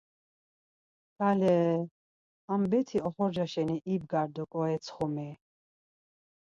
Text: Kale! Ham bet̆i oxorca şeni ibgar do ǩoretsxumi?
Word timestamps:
Kale! 1.17 1.55
Ham 2.47 2.61
bet̆i 2.71 2.97
oxorca 3.07 3.45
şeni 3.53 3.77
ibgar 3.93 4.27
do 4.35 4.43
ǩoretsxumi? 4.51 5.29